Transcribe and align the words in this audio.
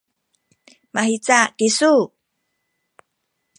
mahica 0.93 1.39
kisu? 1.57 1.93